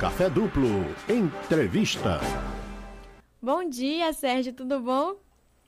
[0.00, 0.68] Café Duplo.
[1.08, 2.20] Entrevista.
[3.42, 5.16] Bom dia, Sérgio, tudo bom?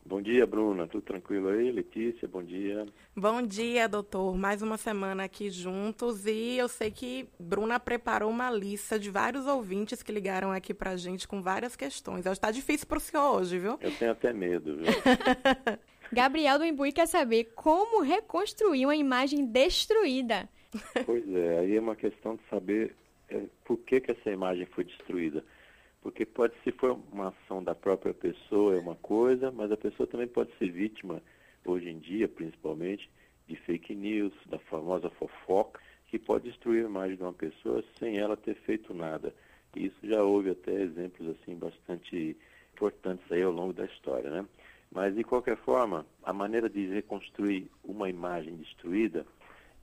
[0.06, 0.86] Bom dia, Bruna.
[0.86, 1.72] Tudo tranquilo aí?
[1.72, 2.86] Letícia, bom dia.
[3.16, 4.36] Bom dia, doutor.
[4.36, 9.48] Mais uma semana aqui juntos e eu sei que Bruna preparou uma lista de vários
[9.48, 12.24] ouvintes que ligaram aqui pra gente com várias questões.
[12.24, 13.78] Está difícil pro senhor hoje, viu?
[13.80, 14.86] Eu tenho até medo, viu?
[16.12, 20.48] Gabriel do Imbuí quer saber como reconstruir uma imagem destruída.
[21.04, 22.94] Pois é, aí é uma questão de saber
[23.64, 25.44] por que, que essa imagem foi destruída.
[26.02, 30.06] Porque pode, se for uma ação da própria pessoa, é uma coisa, mas a pessoa
[30.06, 31.22] também pode ser vítima,
[31.64, 33.10] hoje em dia, principalmente,
[33.46, 38.18] de fake news, da famosa fofoca, que pode destruir a imagem de uma pessoa sem
[38.18, 39.34] ela ter feito nada.
[39.76, 42.36] E isso já houve até exemplos assim bastante
[42.74, 44.46] importantes aí ao longo da história, né?
[44.90, 49.24] Mas de qualquer forma, a maneira de reconstruir uma imagem destruída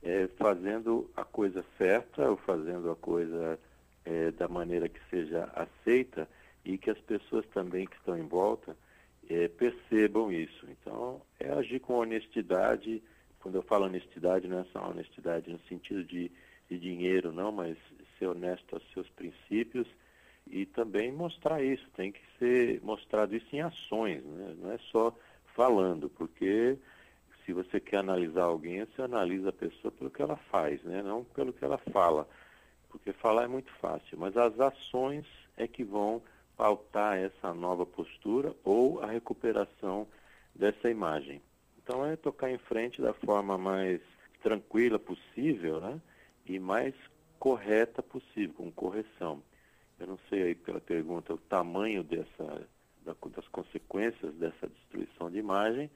[0.04, 3.60] é fazendo a coisa certa ou fazendo a coisa
[4.06, 6.28] é, da maneira que seja aceita
[6.64, 8.75] e que as pessoas também que estão em volta
[9.30, 10.66] é, percebam isso.
[10.70, 13.03] Então, é agir com honestidade.
[13.40, 16.31] Quando eu falo honestidade, não é só honestidade no sentido de,
[16.70, 17.78] de dinheiro, não, mas
[18.18, 19.88] ser honesto aos seus princípios
[20.50, 21.86] e também mostrar isso.
[21.95, 24.56] Tem que ser mostrado isso em ações, né?
[24.59, 25.14] não é só
[25.56, 26.78] falando, porque
[27.48, 31.02] se você quer analisar alguém, você analisa a pessoa pelo que ela faz, né?
[31.02, 32.28] não pelo que ela fala
[32.90, 36.22] porque falar é muito fácil, mas as ações é que vão
[36.58, 40.08] pautar essa nova postura ou a recuperação
[40.53, 41.42] dessa imagem.
[41.78, 44.02] Então é tocar em frente da forma mais
[44.42, 46.02] tranquila possível, né?
[46.45, 46.94] E mais
[47.40, 49.42] correta possível, com correção.
[50.00, 52.68] Eu não sei aí pela pergunta o tamanho dessa
[53.06, 55.90] das consequências dessa destruição de imagem.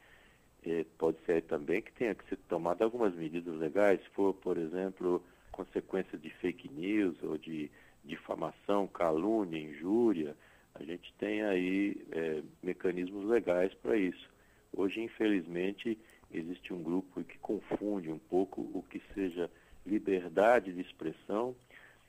[0.97, 5.23] Pode ser também que tenha que ser tomada algumas medidas legais, se for, por exemplo,
[5.51, 7.69] consequências de fake news ou de
[8.03, 10.35] difamação, calúnia, injúria,
[10.75, 14.29] a gente tem aí é, mecanismos legais para isso.
[14.73, 15.97] Hoje, infelizmente,
[16.31, 19.50] existe um grupo que confunde um pouco o que seja
[19.85, 21.55] liberdade de expressão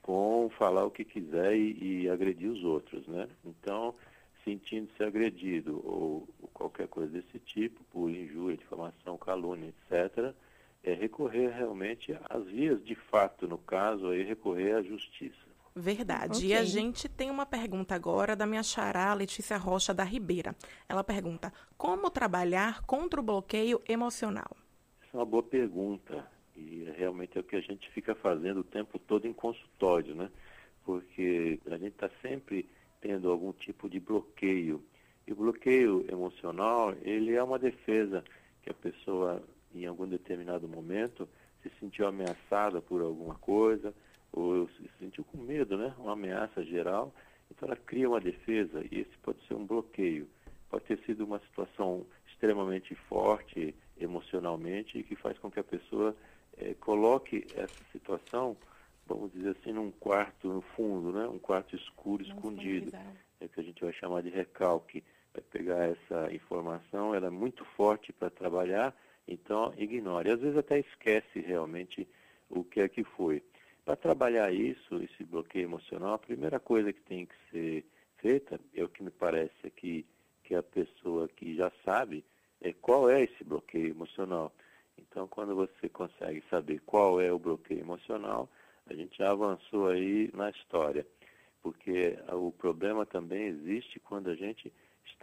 [0.01, 3.27] com falar o que quiser e, e agredir os outros, né?
[3.43, 3.95] Então,
[4.43, 8.57] sentindo-se agredido ou, ou, qualquer coisa desse tipo, por injúria,
[8.91, 10.33] difamação, calúnia, etc.,
[10.83, 15.53] é recorrer realmente às vias de fato, no caso, aí recorrer à justiça.
[15.75, 16.37] Verdade.
[16.37, 16.49] Okay.
[16.49, 20.55] E a gente tem uma pergunta agora da minha xará Letícia Rocha da Ribeira.
[20.87, 24.51] Ela pergunta: como trabalhar contra o bloqueio emocional?
[25.01, 26.27] Essa é uma boa pergunta.
[26.55, 30.29] E realmente é o que a gente fica fazendo o tempo todo em consultório, né?
[30.85, 32.69] Porque a gente está sempre
[33.01, 34.83] tendo algum tipo de bloqueio.
[35.25, 38.23] E o bloqueio emocional, ele é uma defesa
[38.63, 39.43] que a pessoa
[39.75, 41.27] em algum determinado momento
[41.61, 43.93] se sentiu ameaçada por alguma coisa
[44.31, 45.93] ou se sentiu com medo, né?
[45.99, 47.13] Uma ameaça geral.
[47.51, 50.27] Então ela cria uma defesa e esse pode ser um bloqueio.
[50.69, 56.15] Pode ter sido uma situação extremamente forte emocionalmente que faz com que a pessoa
[56.57, 58.57] eh, coloque essa situação,
[59.05, 61.27] vamos dizer assim, num quarto no fundo, né?
[61.27, 62.91] Um quarto escuro, Não escondido.
[63.39, 65.03] É que a gente vai chamar de recalque.
[65.41, 68.95] Pegar essa informação, ela é muito forte para trabalhar
[69.27, 70.31] então, ignore.
[70.31, 72.07] Às vezes até esquece realmente
[72.49, 73.41] o que é que foi.
[73.85, 77.85] Para trabalhar isso, esse bloqueio emocional, a primeira coisa que tem que ser
[78.17, 80.05] feita, é o que me parece aqui,
[80.43, 82.23] que a pessoa que já sabe,
[82.61, 84.53] é qual é esse bloqueio emocional.
[84.97, 88.49] Então, quando você consegue saber qual é o bloqueio emocional,
[88.85, 91.05] a gente já avançou aí na história.
[91.61, 94.71] Porque o problema também existe quando a gente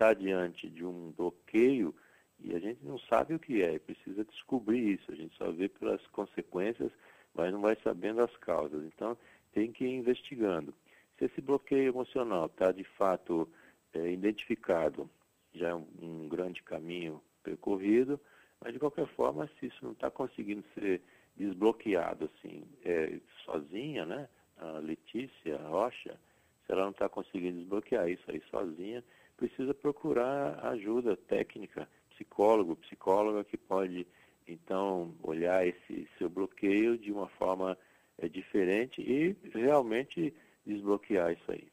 [0.00, 1.94] está diante de um bloqueio
[2.42, 5.12] e a gente não sabe o que é, precisa descobrir isso.
[5.12, 6.90] A gente só vê pelas consequências,
[7.34, 8.82] mas não vai sabendo as causas.
[8.82, 9.14] Então,
[9.52, 10.72] tem que ir investigando.
[11.18, 13.46] Se esse bloqueio emocional está de fato
[13.92, 15.08] é, identificado,
[15.52, 18.18] já é um, um, grande caminho percorrido,
[18.58, 21.02] mas de qualquer forma, se isso não está conseguindo ser
[21.36, 24.28] desbloqueado assim, é, sozinha, né?
[24.56, 26.18] A Letícia Rocha,
[26.64, 29.04] se ela não está conseguindo desbloquear isso aí sozinha,
[29.40, 34.06] precisa procurar ajuda técnica psicólogo, psicóloga que pode
[34.46, 37.76] então olhar esse seu bloqueio de uma forma
[38.18, 40.34] é, diferente e realmente
[40.66, 41.68] desbloquear isso aí.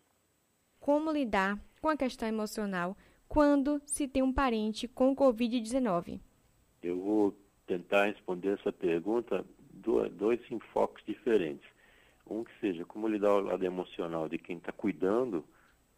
[0.79, 2.95] Como lidar com a questão emocional
[3.27, 6.21] quando se tem um parente com Covid-19?
[6.81, 9.45] Eu vou tentar responder essa pergunta
[10.13, 11.67] dois enfoques diferentes.
[12.25, 15.43] Um que seja como lidar o lado emocional de quem está cuidando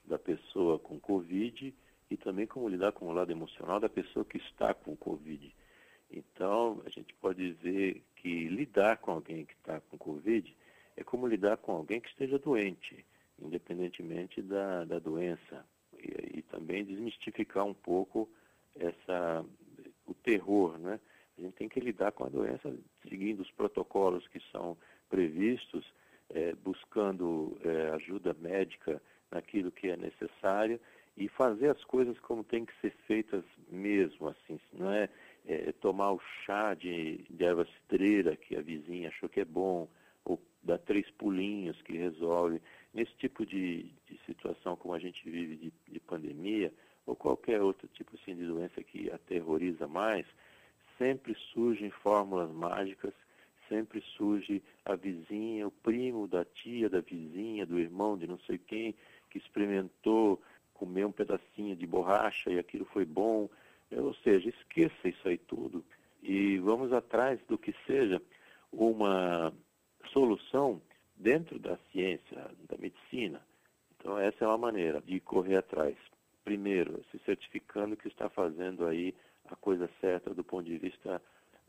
[0.10, 1.74] da pessoa com Covid
[2.10, 5.56] e também como lidar com o lado emocional da pessoa que está com Covid.
[6.12, 10.56] Então, a gente pode dizer que lidar com alguém que está com Covid
[10.98, 13.06] é como lidar com alguém que esteja doente.
[13.42, 15.66] independentemente da, da doença.
[15.98, 18.30] E, e também desmistificar um pouco
[18.76, 19.46] essa,
[20.06, 21.00] o terror, né?
[21.38, 22.76] A gente tem que lidar com a doença
[23.08, 24.78] seguindo os protocolos que são
[25.10, 25.86] previstos,
[26.30, 30.80] é, buscando é, ajuda médica naquilo que é necessário
[31.18, 35.10] e fazer as coisas como tem que ser feitas mesmo, assim, não é,
[35.46, 39.88] é tomar o chá de, de erva cidreira que a vizinha achou que é bom,
[40.24, 42.62] ou dar três pulinhos que resolve.
[42.94, 46.74] Nesse tipo de, de situação como a gente vive de, de pandemia,
[47.06, 50.26] ou qualquer outro tipo assim, de doença que aterroriza mais,
[50.98, 53.14] sempre surgem fórmulas mágicas,
[53.68, 58.58] sempre surge a vizinha, o primo da tia, da vizinha, do irmão, de não sei
[58.58, 58.96] quem,
[59.30, 60.42] que experimentou
[60.74, 63.50] comer um pedacinho de borracha e aquilo foi bom.
[63.92, 65.84] Ou seja, esqueça isso aí tudo
[66.22, 68.22] e vamos atrás do que seja
[68.72, 69.54] uma
[70.12, 70.82] solução
[71.16, 73.42] dentro da ciência, da medicina.
[73.98, 75.96] Então essa é uma maneira de correr atrás.
[76.44, 79.14] Primeiro, se certificando que está fazendo aí
[79.46, 81.22] a coisa certa do ponto de vista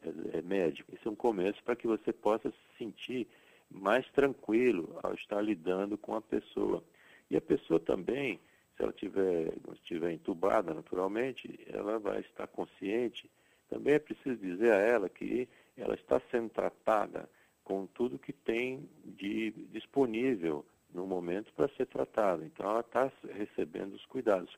[0.03, 0.95] é, é, médico.
[0.95, 3.29] Isso é um começo para que você possa se sentir
[3.71, 6.83] mais tranquilo ao estar lidando com a pessoa.
[7.31, 8.41] E a pessoa também,
[8.77, 13.31] se ela tiver, estiver entubada naturalmente, ela vai estar consciente.
[13.69, 17.29] Também é preciso dizer a ela que ela está sendo tratada
[17.63, 22.45] com tudo que tem de disponível no momento para ser tratada.
[22.45, 24.57] Então ela está recebendo os cuidados.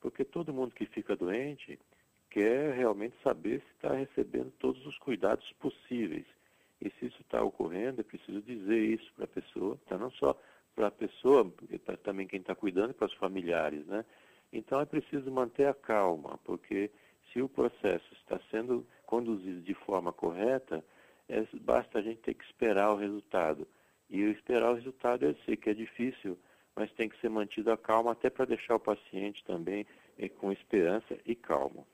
[0.00, 1.78] Porque todo mundo que fica doente,
[2.30, 6.26] quer realmente saber se está recebendo todos os cuidados possíveis.
[6.80, 9.98] E se isso está ocorrendo, é preciso dizer isso para a pessoa, tá?
[9.98, 10.38] não só
[10.74, 11.50] para a pessoa,
[11.84, 13.86] pra também quem está cuidando, para os familiares.
[13.86, 14.04] Né?
[14.52, 16.90] Então é preciso manter a calma, porque
[17.32, 20.84] se o processo está sendo conduzido de forma correta,
[21.28, 23.66] é, basta a gente ter que esperar o resultado.
[24.08, 26.36] E esperar o resultado eu sei que é difícil,
[26.74, 29.86] mas tem que ser mantido a calma até para deixar o paciente também
[30.18, 31.86] é, com esperança e calmo.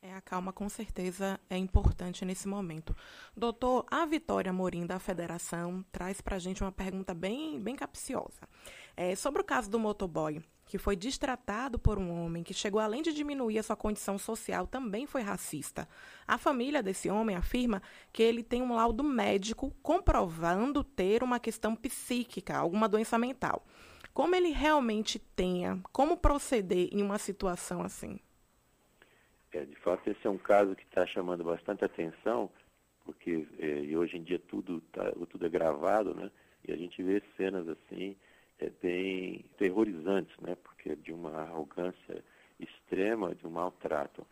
[0.00, 2.94] É, a calma com certeza é importante nesse momento.
[3.36, 8.48] Doutor, a Vitória Morim da Federação traz para a gente uma pergunta bem, bem capciosa.
[8.96, 13.02] É, sobre o caso do motoboy, que foi destratado por um homem que chegou além
[13.02, 15.88] de diminuir a sua condição social, também foi racista.
[16.28, 21.74] A família desse homem afirma que ele tem um laudo médico comprovando ter uma questão
[21.74, 23.66] psíquica, alguma doença mental.
[24.14, 28.20] Como ele realmente tenha, como proceder em uma situação assim?
[29.52, 32.50] É, de fato, esse é um caso que está chamando bastante atenção,
[33.04, 36.30] porque é, hoje em dia tudo, tá, tudo é gravado, né?
[36.66, 38.16] E a gente vê cenas assim
[38.58, 40.54] é, bem terrorizantes, né?
[40.62, 42.22] Porque é de uma arrogância
[42.60, 44.26] extrema, de um maltrato.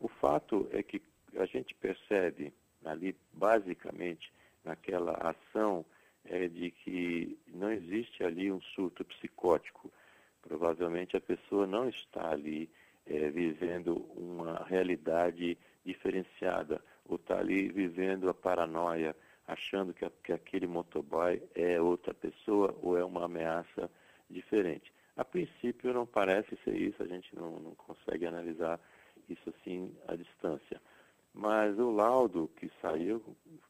[0.00, 1.02] O fato é que
[1.36, 2.52] a gente percebe
[2.84, 4.32] ali, basicamente,
[4.64, 5.84] naquela ação,
[6.24, 9.92] é de que não existe ali um surto psicótico.
[10.40, 12.70] Provavelmente a pessoa não está ali
[13.06, 19.14] é, vivendo uma realidade diferenciada, ou está ali vivendo a paranoia,
[19.46, 23.90] achando que, que aquele motoboy é outra pessoa ou é uma ameaça
[24.30, 24.92] diferente.
[25.16, 28.80] A princípio não parece ser isso, a gente não, não consegue analisar
[29.28, 30.80] isso assim à distância.
[31.32, 33.22] Mas o laudo que saiu,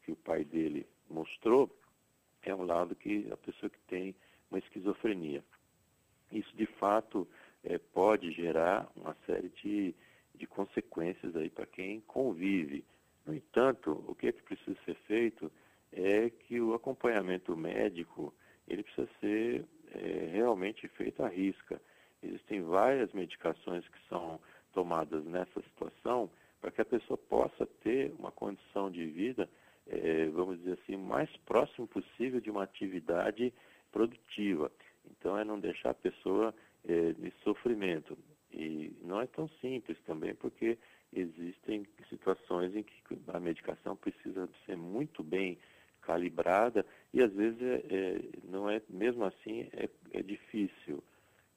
[0.05, 1.71] que o pai dele mostrou,
[2.43, 4.15] é um laudo que a pessoa que tem
[4.51, 5.45] uma esquizofrenia.
[6.31, 7.29] Isso de fato
[7.65, 9.95] é, pode gerar uma série de,
[10.35, 12.85] de consequências aí para quem convive.
[13.27, 15.51] No entanto, o que é que precisa ser feito
[15.93, 18.35] é que o acompanhamento médico
[18.69, 21.81] ele precisa ser é, realmente feito à risca.
[22.23, 24.41] Existem várias medicações que são
[24.73, 26.31] tomadas nessa situação
[26.61, 29.49] para que a pessoa possa ter uma condição de vida,
[29.87, 33.53] é, vamos dizer assim, mais próximo possível de uma atividade
[33.93, 34.73] produtiva.
[35.11, 36.55] Então, é não deixar a pessoa
[36.87, 38.17] é, de sofrimento.
[38.53, 40.79] E não é tão simples também, porque
[41.13, 42.95] existem situações em que
[43.29, 45.59] a medicação precisa ser muito bem
[46.03, 51.03] calibrada e às vezes é, é, não é mesmo assim é, é, difícil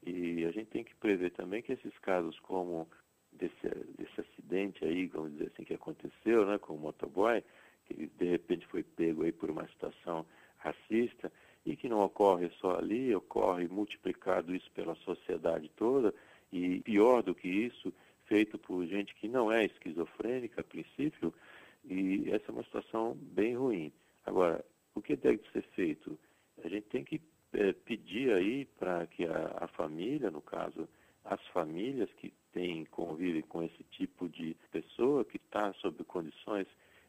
[0.06, 2.88] e a gente tem que prever também que esses casos como
[3.34, 3.68] desse,
[3.98, 7.44] desse acidente aí vamos dizer assim que aconteceu né com o motoboy
[7.86, 10.26] que de repente foi pego aí por uma situação
[10.58, 11.32] racista
[11.68, 16.14] e que não ocorre só ali, ocorre multiplicado isso pela sociedade toda,
[16.52, 17.94] e pior do que isso,
[18.24, 21.34] feito por gente que não é esquizofrênica a princípio,
[21.84, 23.92] e essa é uma situação bem ruim.
[24.26, 24.64] Agora,
[24.96, 26.18] o que deve ser feito?
[26.64, 27.22] A gente tem que
[27.52, 30.88] é, pedir aí para que a, a, família, no caso,
[31.26, 36.68] as famílias que têm, convivem com esse tipo de pessoa que está sob condições,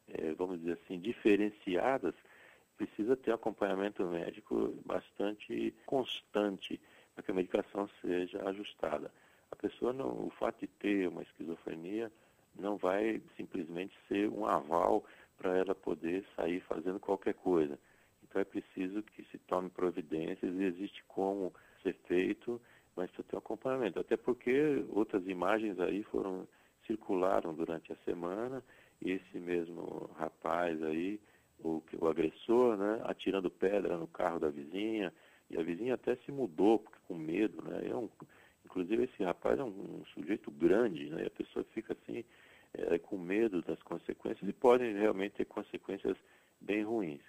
[0.09, 2.13] é, vamos dizer assim, diferenciadas,
[2.79, 6.79] precisa ter acompanhamento médico bastante constante
[7.13, 9.11] para que a medicação seja ajustada.
[9.51, 12.09] A pessoa não, o fato de ter uma esquizofrenia
[12.55, 15.03] não vai simplesmente ser um aval
[15.37, 17.77] para ela poder sair fazendo qualquer coisa.
[18.23, 22.61] Então é preciso que se tome providências e existe como ser feito,
[22.95, 23.99] mas precisa ter um acompanhamento.
[23.99, 26.47] Até porque outras imagens aí foram
[26.87, 28.63] circularam durante a semana
[29.01, 31.19] e esse mesmo rapaz aí,
[31.63, 35.13] o, o agressor, né, atirando pedra no carro da vizinha,
[35.49, 37.89] e a vizinha até se mudou porque com medo, né?
[37.89, 38.07] É um,
[38.63, 41.23] inclusive esse rapaz é um, um, sujeito grande, né?
[41.23, 42.23] E a pessoa fica assim
[42.73, 46.15] é, com medo das consequências e podem realmente ter consequências
[46.61, 47.21] bem ruins.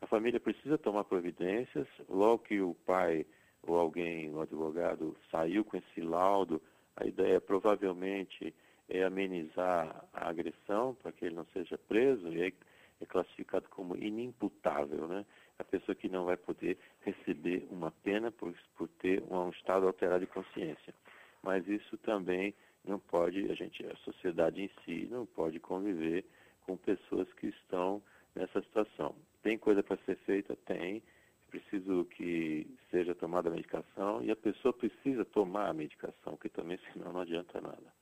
[0.00, 1.86] A família precisa tomar providências.
[2.08, 3.24] Logo que o pai
[3.62, 6.60] ou alguém, o advogado, saiu com esse laudo,
[6.96, 8.54] a ideia provavelmente
[8.88, 12.54] é amenizar a agressão para que ele não seja preso e aí
[13.00, 15.24] é classificado como inimputável, né?
[15.58, 20.20] A pessoa que não vai poder receber uma pena por, por ter um estado alterado
[20.20, 20.94] de consciência.
[21.42, 26.24] Mas isso também não pode, a gente, a sociedade em si não pode conviver
[26.66, 28.02] com pessoas que estão
[28.34, 29.14] nessa situação.
[29.42, 30.56] Tem coisa para ser feita?
[30.66, 30.96] Tem.
[30.96, 36.48] É preciso que seja tomada a medicação e a pessoa precisa tomar a medicação, que
[36.48, 37.92] também senão não adianta nada.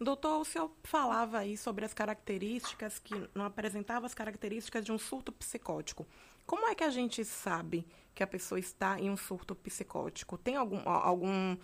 [0.00, 4.98] Doutor, o senhor falava aí sobre as características que não apresentava as características de um
[4.98, 6.06] surto psicótico.
[6.46, 10.36] Como é que a gente sabe que a pessoa está em um surto psicótico?
[10.36, 11.56] Tem algum, algum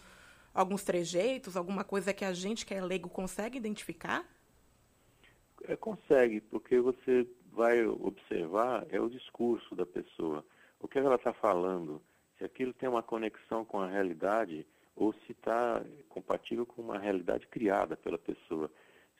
[0.54, 4.24] alguns trejeitos, alguma coisa que a gente que é leigo consegue identificar?
[5.64, 10.44] É, consegue, porque você vai observar é o discurso da pessoa.
[10.80, 12.00] O que ela está falando,
[12.38, 14.66] se aquilo tem uma conexão com a realidade
[15.00, 18.70] ou se está compatível com uma realidade criada pela pessoa.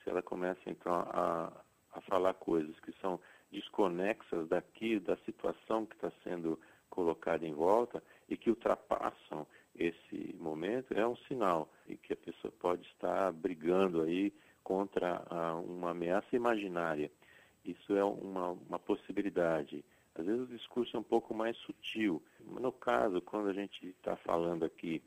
[0.04, 1.50] Se ela começa então a,
[1.94, 3.18] a falar coisas que são
[3.50, 6.60] desconexas daqui, da situação que está sendo
[6.90, 12.52] colocada em volta e que ultrapassam esse momento, é um sinal e que a pessoa
[12.60, 17.10] pode estar brigando aí contra a, uma ameaça imaginária.
[17.64, 19.82] Isso é uma, uma possibilidade.
[20.14, 22.22] Às vezes o discurso é um pouco mais sutil.
[22.44, 25.02] No caso, quando a gente está falando aqui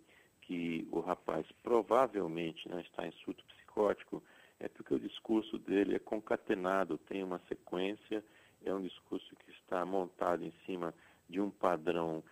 [0.45, 4.23] que o rapaz provavelmente não está em surto psicótico,
[4.59, 8.23] é porque o discurso dele é concatenado, tem uma sequência,
[8.63, 10.93] é um discurso que está montado em cima
[11.29, 12.23] de um padrão,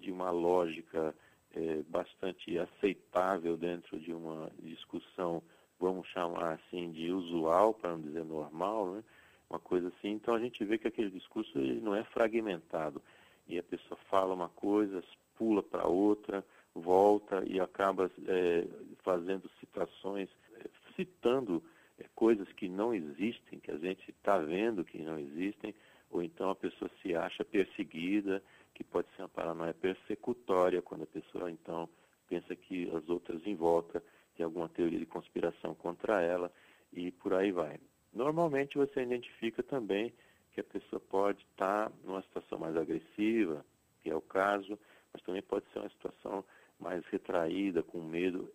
[0.00, 1.14] de uma lógica
[1.52, 5.42] é, bastante aceitável dentro de uma discussão,
[5.78, 9.04] vamos chamar assim, de usual, para não dizer normal, né?
[9.48, 10.10] uma coisa assim.
[10.10, 13.02] Então a gente vê que aquele discurso ele não é fragmentado.
[13.46, 15.02] E a pessoa fala uma coisa,
[15.36, 16.44] pula para outra,
[16.74, 18.66] volta e acaba é,
[19.02, 21.62] fazendo citações, é, citando
[21.98, 25.74] é, coisas que não existem, que a gente está vendo que não existem,
[26.10, 28.42] ou então a pessoa se acha perseguida,
[28.74, 31.88] que pode ser uma paranoia persecutória, quando a pessoa então
[32.28, 34.02] pensa que as outras em volta
[34.36, 36.52] têm alguma teoria de conspiração contra ela
[36.92, 37.78] e por aí vai.
[38.12, 40.12] Normalmente você identifica também
[40.52, 43.64] que a pessoa pode estar numa situação mais agressiva,
[44.00, 44.78] que é o caso,
[45.12, 46.44] mas também pode ser uma situação
[46.78, 48.52] mais retraída, com medo.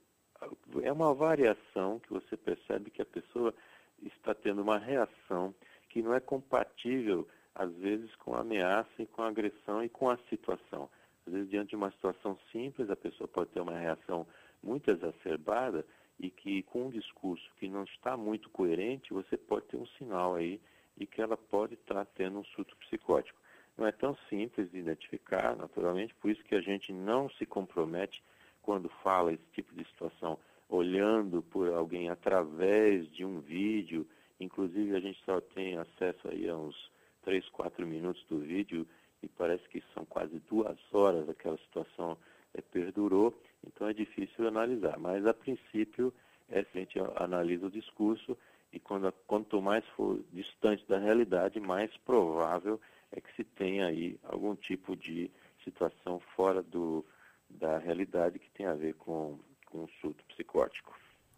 [0.81, 3.53] É uma variação que você percebe que a pessoa
[4.01, 5.53] está tendo uma reação
[5.89, 10.09] que não é compatível, às vezes, com a ameaça e com a agressão e com
[10.09, 10.89] a situação.
[11.25, 14.27] Às vezes, diante de uma situação simples, a pessoa pode ter uma reação
[14.61, 15.85] muito exacerbada
[16.19, 20.35] e que, com um discurso que não está muito coerente, você pode ter um sinal
[20.35, 20.59] aí
[20.97, 23.39] de que ela pode estar tendo um surto psicótico.
[23.77, 28.23] Não é tão simples de identificar, naturalmente, por isso que a gente não se compromete
[28.61, 30.37] quando fala esse tipo de situação,
[30.69, 34.07] olhando por alguém através de um vídeo.
[34.39, 36.91] Inclusive, a gente só tem acesso aí a uns
[37.23, 38.87] 3, 4 minutos do vídeo
[39.21, 42.17] e parece que são quase duas horas aquela situação
[42.53, 44.97] é, perdurou, então é difícil analisar.
[44.99, 46.13] Mas, a princípio,
[46.49, 48.37] é, a gente analisa o discurso
[48.71, 52.79] e quando, quanto mais for distante da realidade, mais provável
[53.13, 55.31] é que se tenha aí algum tipo de
[55.63, 57.05] situação fora do,
[57.49, 60.93] da realidade que tem a ver com, com um surto psicótico.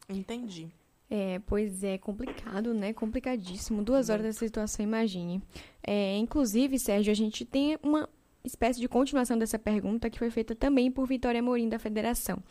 [0.10, 0.70] Entendi.
[1.10, 2.94] É, pois é, complicado, né?
[2.94, 3.84] Complicadíssimo.
[3.84, 5.42] Duas horas dessa situação, imagine.
[5.86, 8.10] É, inclusive, Sérgio, a gente tem uma
[8.44, 12.42] espécie de continuação dessa pergunta que foi feita também por Vitória Morim da Federação.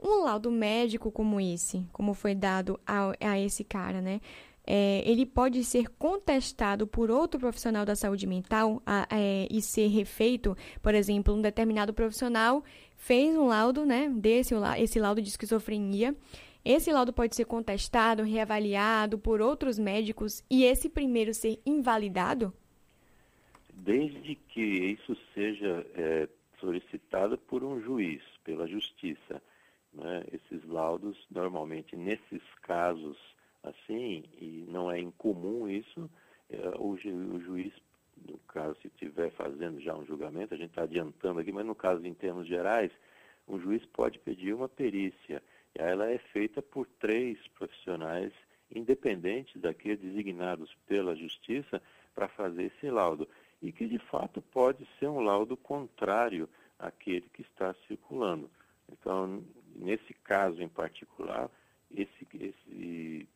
[0.00, 4.20] Um laudo médico como esse, como foi dado a, a esse cara, né?
[4.66, 9.88] É, ele pode ser contestado por outro profissional da saúde mental a, é, e ser
[9.88, 12.64] refeito, por exemplo, um determinado profissional
[12.96, 16.14] fez um laudo, né, desse esse laudo de esquizofrenia.
[16.64, 22.54] Esse laudo pode ser contestado, reavaliado por outros médicos e esse primeiro ser invalidado?
[23.74, 26.28] desde que isso seja é,
[26.60, 29.42] solicitado por um juiz, pela justiça.
[29.92, 30.24] Né?
[30.32, 33.16] Esses laudos, normalmente, nesses casos
[33.64, 36.10] assim, e não é incomum isso,
[36.50, 37.72] é, o, ju, o, juiz,
[38.28, 41.74] no caso, se estiver fazendo já um julgamento, a gente está adiantando aqui, mas no
[41.74, 42.92] caso, em termos gerais,
[43.46, 45.42] o juiz pode pedir uma perícia.
[45.74, 48.32] E ela é feita por três profissionais
[48.74, 51.82] independentes daqueles designados pela justiça
[52.14, 53.28] para fazer esse laudo.
[53.62, 58.50] E que, de fato, pode ser um laudo contrário àquele que está circulando.
[58.92, 59.42] Então,
[59.74, 61.50] nesse caso em particular,
[61.90, 63.28] esse, esse,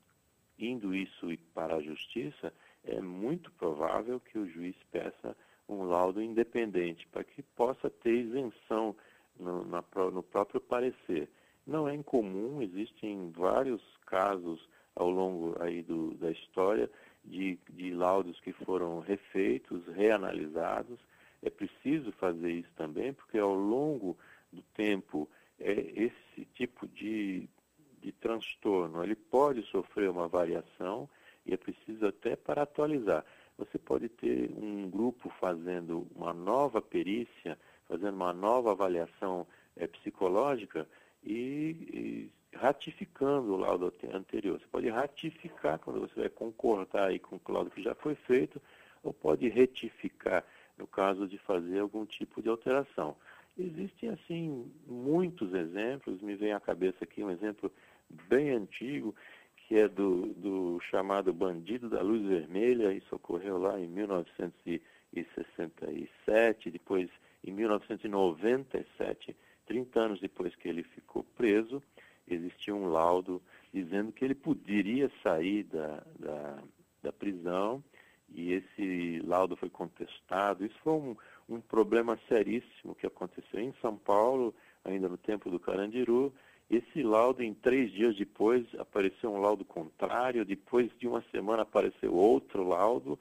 [0.59, 2.53] indo isso para a justiça,
[2.85, 5.37] é muito provável que o juiz peça
[5.69, 8.97] um laudo independente para que possa ter isenção
[9.39, 11.29] no, na, no próprio parecer.
[11.67, 16.91] Não é incomum, existem vários casos ao longo aí do, da história
[17.25, 20.99] de, de laudos que foram refeitos, reanalisados.
[21.43, 24.17] É preciso fazer isso também, porque ao longo
[24.53, 25.29] do tempo
[25.61, 27.49] é, esse tipo de,
[28.09, 31.09] de transtorno ele pode sofrer uma variação
[31.45, 33.25] e é preciso até para atualizar.
[33.59, 39.47] Você pode ter um grupo fazendo uma nova perícia, fazendo uma nova avaliação
[39.77, 40.87] é, psicológica
[41.23, 44.59] e, e, ratificando o laudo anterior.
[44.59, 48.61] Você pode ratificar quando você vai concordar aí com o laudo que já foi feito,
[49.03, 50.45] ou pode retificar
[50.79, 53.17] no caso de fazer algum tipo de alteração.
[53.59, 57.73] Existem, assim, muitos exemplos, me vem à cabeça aqui um exemplo
[58.29, 59.15] bem antigo,
[59.57, 67.09] que é do, do chamado Bandido da Luz Vermelha, isso ocorreu lá em 1967, depois
[67.45, 69.37] em 1997,
[69.67, 71.81] 30 anos depois que ele ficou preso,
[72.27, 73.41] existia um laudo
[73.73, 76.63] dizendo que ele poderia sair da, da,
[77.03, 77.85] da prisão
[78.31, 80.65] e esse laudo foi contestado.
[80.65, 81.17] Isso foi um,
[81.49, 86.33] um problema seríssimo que aconteceu em São Paulo, ainda no tempo do Carandiru,
[86.71, 92.15] esse laudo, em três dias depois, apareceu um laudo contrário, depois de uma semana apareceu
[92.15, 93.19] outro laudo,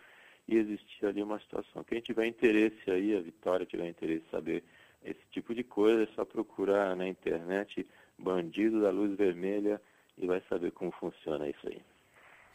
[0.47, 1.83] e existia ali uma situação.
[1.83, 4.63] Quem tiver interesse aí, a Vitória tiver interesse em saber
[5.03, 7.85] esse tipo de coisa, é só procurar na internet
[8.17, 9.79] Bandido da Luz Vermelha
[10.17, 11.81] e vai saber como funciona isso aí.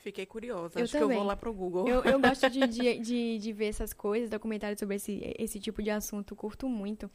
[0.03, 1.09] Fiquei curiosa, eu acho também.
[1.09, 1.87] que eu vou lá pro Google.
[1.87, 5.81] Eu, eu gosto de, de, de, de, ver essas coisas, documentários sobre esse, esse tipo
[5.81, 7.09] de assunto, curto muito.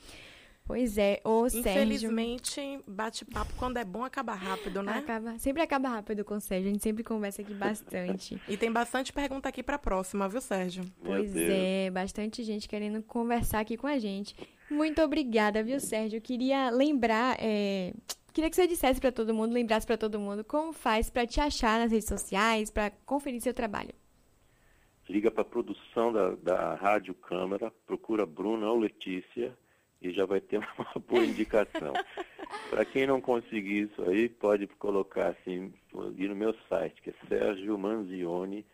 [0.68, 1.72] Pois é, ô Sérgio.
[1.72, 4.98] Infelizmente, bate-papo quando é bom acaba rápido, né?
[4.98, 8.38] Acaba, sempre acaba rápido com o Sérgio, a gente sempre conversa aqui bastante.
[8.50, 10.84] e tem bastante pergunta aqui pra próxima, viu, Sérgio?
[11.02, 14.36] Pois é, bastante gente querendo conversar aqui com a gente.
[14.70, 16.18] Muito obrigada, viu, Sérgio?
[16.18, 17.94] Eu queria lembrar, é...
[18.34, 21.40] queria que você dissesse para todo mundo, lembrasse para todo mundo como faz para te
[21.40, 23.94] achar nas redes sociais, para conferir seu trabalho.
[25.08, 29.58] Liga para a produção da, da Rádio Câmara, procura Bruna ou Letícia
[30.02, 31.94] e já vai ter uma boa indicação.
[32.70, 35.74] Para quem não conseguir isso aí, pode colocar assim,
[36.18, 38.66] ir no meu site, que é Sérgio Manzioni,